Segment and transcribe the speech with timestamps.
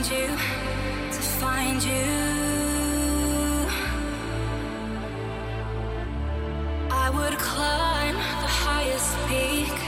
[0.00, 0.28] To find you,
[1.12, 1.92] to find you.
[6.90, 9.79] I would climb the highest peak.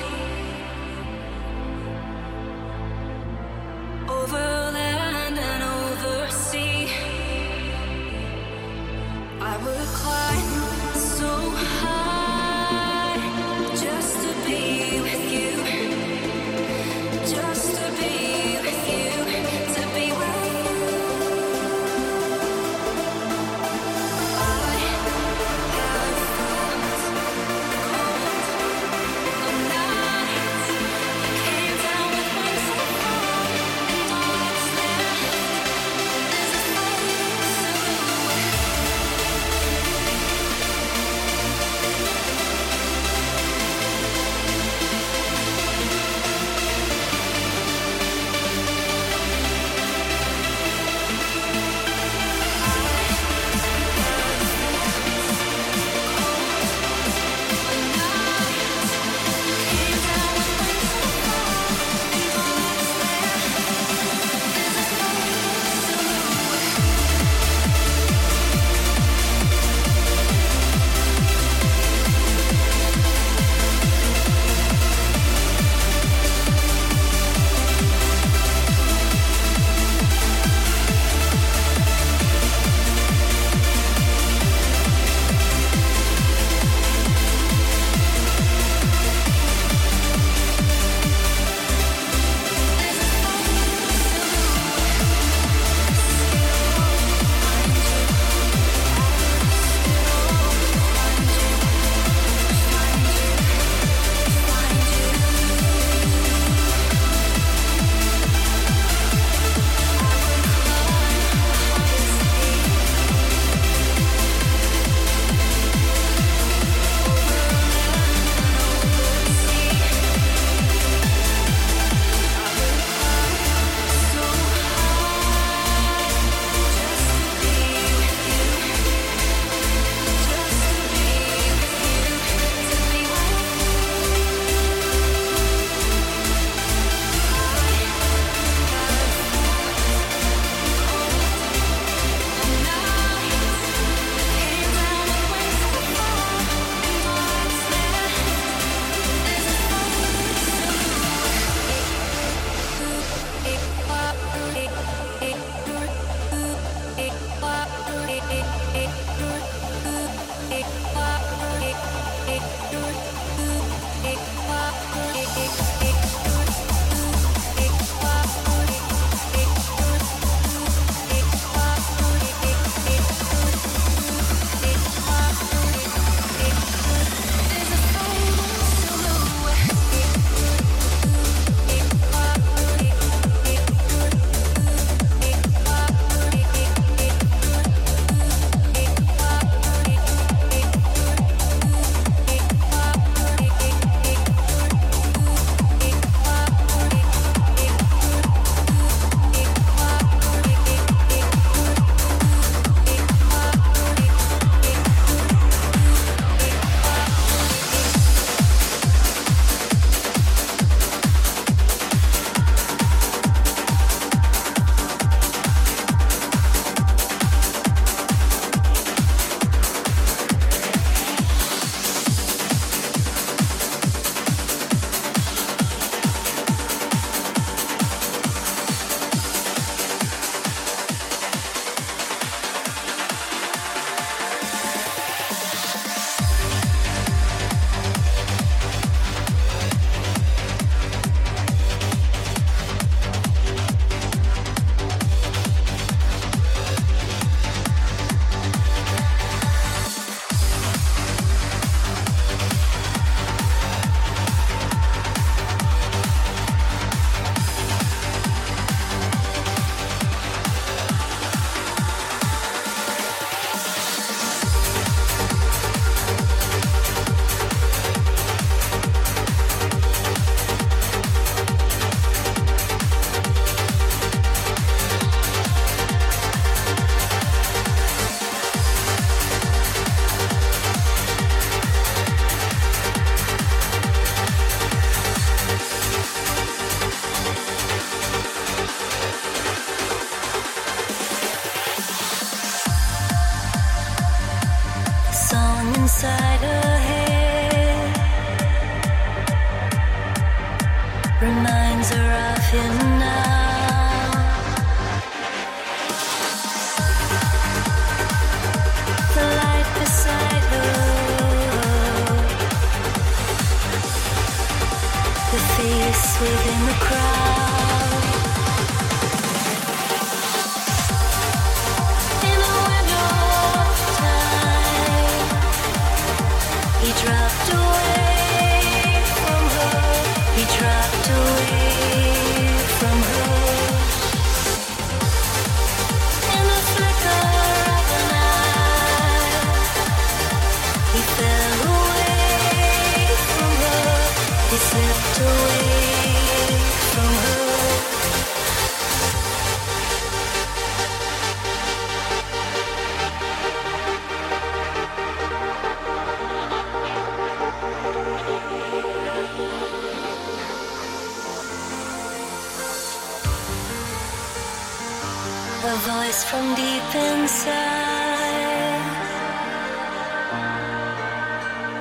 [365.65, 367.53] a voice from deep inside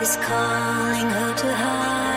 [0.02, 2.11] is calling her to hide.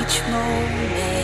[0.00, 1.23] Each moment